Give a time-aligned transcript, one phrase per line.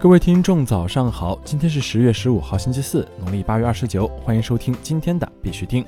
[0.00, 1.36] 各位听众，早上好！
[1.44, 4.06] 今天是十月十五号，星期四，农历八月二十九。
[4.24, 5.84] 欢迎收听今天的必须听。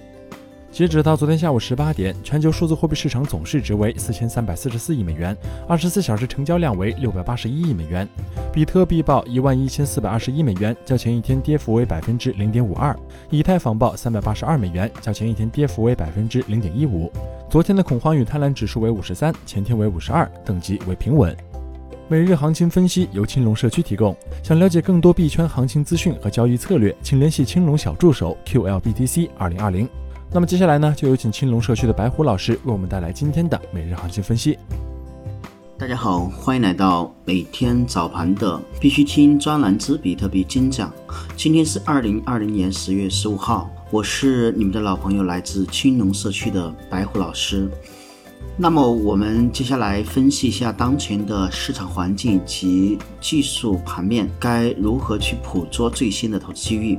[0.72, 5.36] 截止到昨天下午十八点，全球数字货币市场总市值为四千三百四十四亿美元，
[5.68, 8.08] 二十四小时成交量为六百八十一亿美元。
[8.52, 12.98] 比特币报一万一千四百二十一美元，较前一天跌幅为百分之零点五二。
[13.30, 17.12] 以太坊报三百八十二美元，较前一天跌幅为百分之零点一五。
[17.48, 21.36] 昨天的恐慌与贪婪指数为五十三，前天为五十二，等级为平稳。
[22.10, 24.16] 每日行情分析由青龙社区提供。
[24.42, 29.88] 想了解更多币圈行情资讯和交易策略，请联系青龙小助手 QLBTC 二零二零。
[30.32, 34.58] 那么接下来呢，就有请青龙社区的白虎老师为我们带来今天的每日行情分析。
[35.78, 40.92] 大家好，欢迎来到每天早盘的必须听专栏之比特币精讲。
[41.36, 47.70] 今天是二零二零年十月十五号，我是你们的老朋友，来自青龙社区的白虎老师。
[48.56, 56.98] 那么我们接下来分析一下当前的市场环境及技术盘面，该如何去捕捉最新的投资机遇。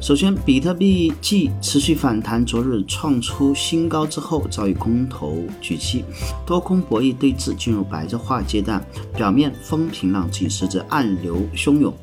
[0.00, 6.04] 首先，比特币继持续反弹，昨日创出新高之后，遭遇空头举击，
[6.44, 8.84] 多空博弈对峙进入白热化阶段，
[9.16, 11.94] 表面风平浪静，实则暗流汹涌。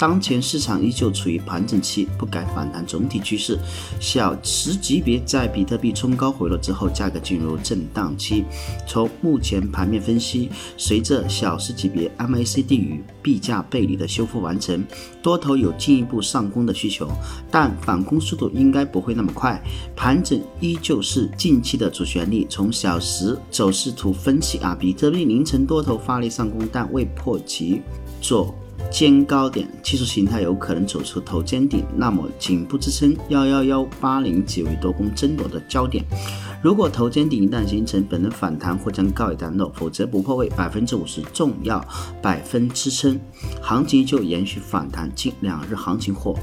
[0.00, 3.58] 当前市场依旧处于盘整期，不改反弹总体趋势。
[4.00, 8.46] 小时级别在比特币冲高回落之后，价格进入震荡期。
[8.86, 10.48] 从目前盘面分析，
[10.78, 14.82] 随着小时级别 MACD 与币价背离的修复完成，
[15.22, 17.06] 多头有进一步上攻的需求，
[17.50, 19.62] 但反攻速度应该不会那么快。
[19.94, 22.46] 盘整依旧是近期的主旋律。
[22.48, 27.82] 从小时走势图分析啊，比特币凌晨多头发力上攻，但未破其
[28.22, 28.54] 做。
[28.90, 36.04] 尖高点技术形态有可能走出头肩顶，那么颈部支撑幺幺幺八零即为多空争夺的焦点。
[36.62, 41.82] 如果头肩顶一旦形成，本轮反弹或将告一段落；否则不破位百分之五十重要
[42.20, 43.18] 百分支撑，
[43.62, 45.10] 行情就延续反弹。
[45.14, 46.36] 近两日行情或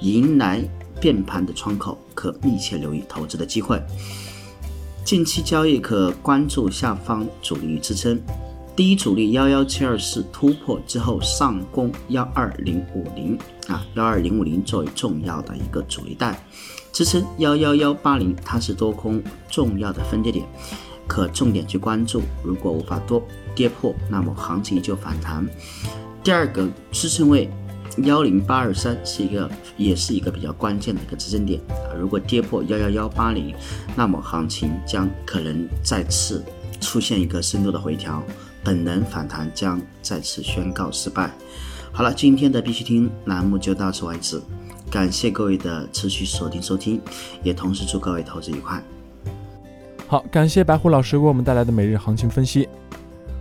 [0.00, 0.62] 迎来
[1.00, 3.82] 变盘的窗口，可密切留意投资的机会。
[5.04, 8.18] 近期交易可关注下方阻力支撑。
[8.76, 16.44] 第一阻力幺幺七二四突破之后上攻幺二零五零啊，幺二零五零作为重要的一个阻力带，
[16.92, 20.44] 支撑幺幺幺八零，它是多空重要的分界点，
[21.06, 22.20] 可重点去关注。
[22.42, 23.22] 如果无法多
[23.54, 25.46] 跌破，那么行情就反弹。
[26.24, 27.48] 第二个支撑位
[27.98, 31.94] 幺零八二三是一个，也是一个比较关键的一个支撑点啊。
[31.96, 33.54] 如果跌破幺幺幺八零，
[33.94, 36.44] 那么行情将可能再次
[36.80, 38.20] 出现一个深度的回调。
[38.64, 41.30] 本轮反弹将再次宣告失败。
[41.92, 44.40] 好了，今天的必须听栏目就到此为止，
[44.90, 47.00] 感谢各位的持续锁定收听，
[47.42, 48.82] 也同时祝各位投资愉快。
[50.08, 52.68] 好，感谢白虎老师为我们带来的每日行情分析。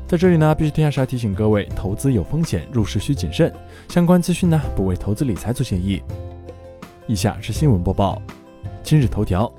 [0.07, 3.51] 在这里呢，必须听还是要提醒各位，投资有风险，入市需谨慎。
[3.89, 6.03] 相关资讯呢，不为投资理财做建议。
[7.07, 8.21] 以下是新闻播报。
[8.83, 9.51] 今日头条：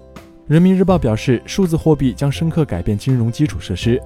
[0.47, 4.01] 人民日报表示，数字货币将深刻改变金融基础设施。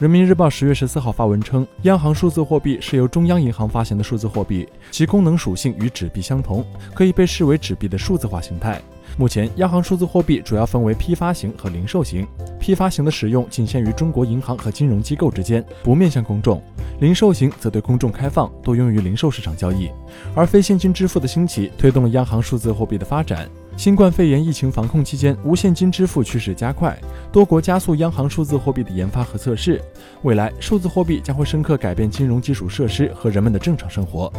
[0.00, 8.82] 人民日报十月十四号发文称，央行数字货币是由中央银行发行的数字货币，其功能属性与纸币相同，可以被视为纸币的数字化形态。
[9.16, 12.26] 目前，央行数字货币主要分为批发型和零售型。
[12.58, 16.58] 批发型的使用仅限于中国银行和金融机构之间，不面向公众；
[16.98, 19.88] 零售型则对公众开放，多用于零售市场交易。
[20.34, 23.48] 而非现金支付的兴起，推动了央行数字货币的发展。
[23.76, 26.96] 新冠肺炎疫情防控期间，无现金支付趋势加快，
[27.32, 29.82] 多国加速央行数字货币的研发和测试。
[30.22, 34.32] 未来，数字货币将会深刻改变金融基础设施和人们的正常生活。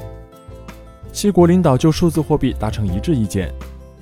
[1.12, 3.54] 七国领导就数字货币达成一致意见。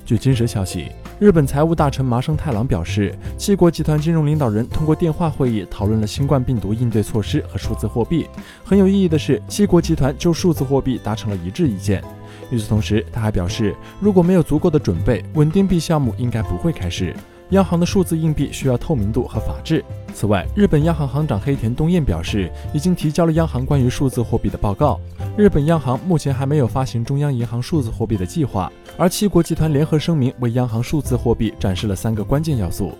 [0.05, 8.27] 据今日消息，日本财务大臣麻生太郎表示，七国集团金融领导人通过电话会议讨论了新冠病毒应对措施和数字货币。
[8.65, 12.03] 很有意义的是，七国集团就数字货币达成了一致意见。
[12.49, 17.15] 与此同时，他还表示，如果没有足够的准备，稳定币项目应该不会开始。
[17.49, 19.83] 央行的数字硬币需要透明度和法治。
[20.13, 24.99] 此外，日本央行行长黑田东彦表示，已经提交了央行关于数字货币的报告。
[25.37, 32.91] 日本央行目前还没有发行中央银行数字货币的计划，而七国集团联合声明为央行数字货币展示了三个关键要素。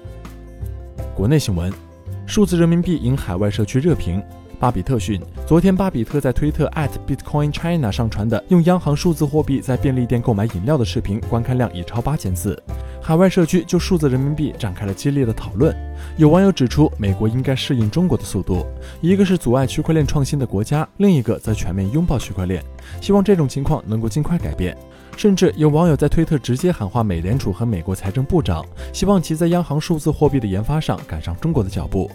[1.15, 1.71] 国内新闻：
[2.25, 4.21] 数字人民币引海外社区热评。
[4.63, 6.71] 巴比特讯，昨天巴比特在推特
[7.05, 12.57] @bitcoinchina 上传的用央行数字货币在便利店购买饮料的视频，观看量已超八千次。
[13.01, 15.75] 海外社区就数字人民币展开了激烈的讨论。
[16.15, 18.65] 有网友指出，美国应该适应中国的速度，
[19.01, 22.63] 一个是阻碍区块链创新的国家，另一个则全面拥抱区块链。
[23.01, 24.77] 希望这种情况能够尽快改变。
[25.17, 32.09] 甚至有网友在推特直接喊话美联储和美国财政部长，希望其在央行数字货币的研发上赶上中国的脚步。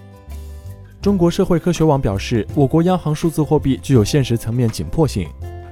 [1.09, 5.27] 中国社会科学网表示，我国央行数字货币具有现实层面紧迫性。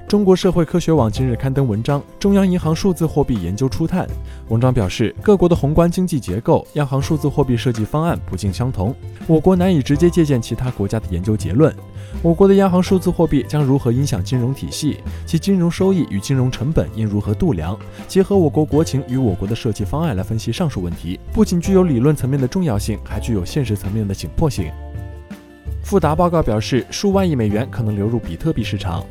[0.09, 4.07] 中国社会科学网今日刊登文章《中央银行数字货币研究初探》。
[4.49, 8.95] 文章表示，各国的宏观经济结构、央行数字货币设计方案不尽相同，
[9.27, 11.75] 我国难以直接借鉴其他国家的研究结论。
[12.23, 15.01] 我国的央行数字货币将如何影响金融体系？
[15.27, 17.79] 其金融收益与金融成本应如何度量？
[18.09, 24.73] 结合我国国情与我国的设计方案来分析上述问题，不仅具有理论层面的重要性，还具有现实层面的紧迫性。
[25.87, 29.07] 富达报告表示，数万亿美元可能流入比特币市场。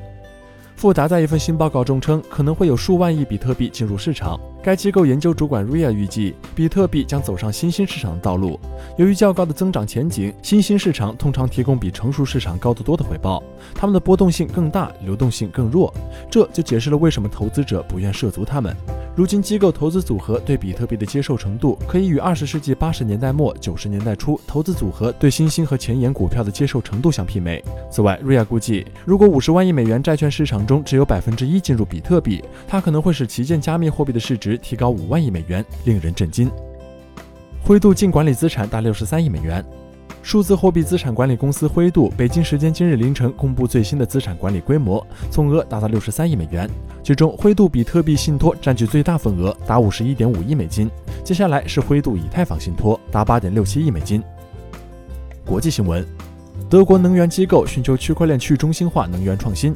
[0.76, 4.38] 富达在一份新报告中称，可能会有数万亿比特币进入市场。
[4.66, 8.60] 该机构研究主管 Ria 预计，比特币将走上新兴市场的道路。
[8.98, 13.44] 由于较高的增长前景，新兴市场通常提供比成熟市场高得多的回报，
[13.76, 15.94] 它们的波动性更大，流动性更弱。
[16.32, 18.76] 这就解释了为什么投资者不愿涉足它们。
[19.16, 27.64] 如今，机构投资组合对比特币的接受程度可以与二十世纪八十年代末九十年代初投资组合对新兴和前沿股票的接受程度相媲美。
[27.90, 36.52] 此外，瑞亚估计，如果五十万亿美元债券市场中只有百分之一进入比特币，它可能会使旗舰加密货币的市值提高五万亿美元，令人震惊。
[37.64, 39.64] 灰度净管理资产达六十三亿美元。
[40.22, 46.68] 数字货币资产管理公司灰度北京时间今日凌晨公布最新的资产管理规模，总额达到六十三亿美元，
[47.04, 50.90] 其中灰度比特币信托占据最大份额，达五十一点五亿美金，
[51.24, 54.24] 接下来是灰度以太坊信托，达八点六七亿美金。
[55.46, 56.04] 国际新闻：
[56.68, 59.76] 德国能源机构寻求区块链去中心化能源创新。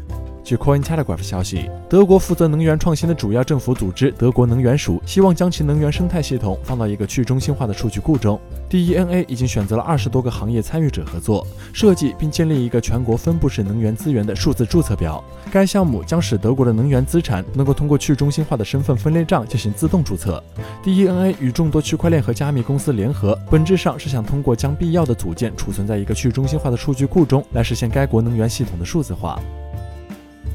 [0.49, 8.41] 据 Coin Telegraph 消息，德国负责能源创新的主要政府组织德国能源署希望将其能源生态系统放到一个去中心化的数据库中。
[8.67, 15.23] DENA 已经选择了二十多个行业参与者合作设计并建立一个全国分布式能源资源的数字注册表。
[15.51, 20.43] 该项目将使德国的能源资产能够通过去中心化的身份分类账进行自动注册。
[20.83, 29.39] DENA 与众多区块链和加密公司联合，本质上是想通过将必要的组件储存在一个去中心化的数据库中，来实现该国能源系统的数字化。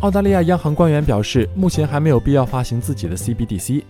[0.00, 3.82] 澳大利亚央行官员表示，目前还没有必要发行自己的 CBDC。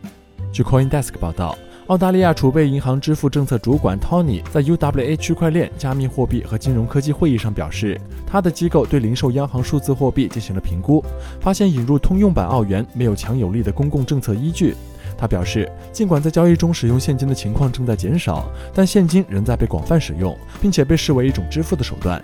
[0.52, 1.58] 据 CoinDesk 报道，
[1.88, 11.04] 澳大利亚储备银行支付政策主管 Tony 在 UWA 区块链、加密货币和金融科技会议上表示，他的机构对零售央行数字货币进行了评估，
[11.40, 14.76] 发现引入通用版澳元没有强有力的公共政策依据。
[15.18, 22.22] 他表示，尽管在交易中使用现金的情况正在减少，但现金仍在被广泛使用，并且被视为一种支付的手段。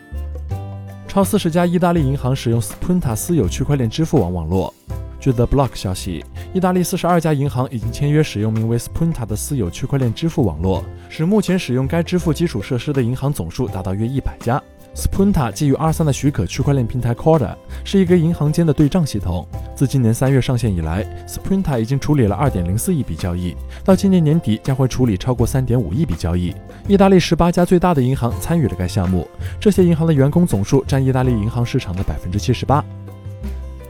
[1.11, 4.73] 超四十家意大利银行使用 Spunta 私有区块链支付网网络。
[5.19, 6.25] 据 The Block 消息，
[6.55, 14.63] 意大利四十二家银行已经签约使用名为 Spunta 的私有区块链支付网络，使目前使用该支付基础设施的银行总数达到约一百家。
[14.95, 17.55] Spunta 基于 R3 的许可区块链平台 Corda，
[17.85, 19.47] 是一个银行间的对账系统。
[19.75, 26.53] 自今年三月上线以来，Spunta 已经处理了2.04亿笔交易，到今年年底将会处理超过3.5亿笔交易。
[26.89, 29.27] 意大利18家最大的银行参与了该项目，
[29.61, 32.83] 这些银行的员工总数占意大利银行市场的78%。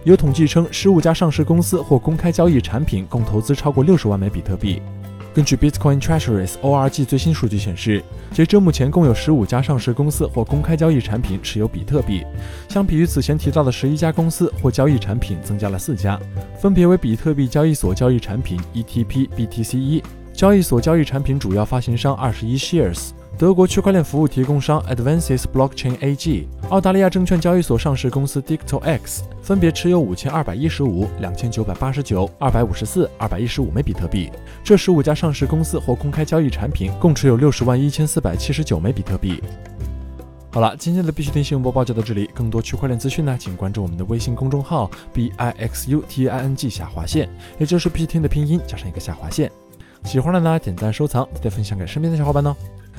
[0.05, 4.81] 有统计称，15家上市公司或公开交易产品共投资超过60万枚比特币。
[5.33, 12.25] 根据 Bitcoin Treasuries ORG 最新数据显示，截至目前共有十五家上市公司或公开交易产品持有比特币，
[12.69, 16.19] 相比于此前提到的十一家公司或交易产品，增加了四家，
[16.61, 23.11] 分别为比特币交易所交易产品 ETP BTC 一交易所交易产品主要发行商二十一 Shares。
[23.41, 34.31] 德国区块链服务提供商 Advances Blockchain AG、澳大利亚证券交易所上市公司 DictoX 分别持有五千二百一十五、两千九百八十九、二百五十四、二百一十五枚比特币。
[34.63, 39.43] 这十五家上市公司或公开交易产品共持有六十万一千四百七十九枚比特币。
[40.51, 42.29] 好了，今天的必须听新闻播报就到这里。
[42.35, 47.27] 更多区块链资讯呢，请关注我们的微信公众号 b i x u t i n g 下划线，
[47.59, 49.51] 也就是必须听的拼音加上一个下划线。
[50.05, 52.55] 喜欢的呢，点赞收藏，再分享给身边的小伙伴哦。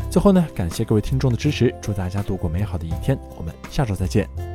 [0.10, 4.51] 最后呢，感谢各位听众的支持，祝大家度过美好的一天，我们下周再见。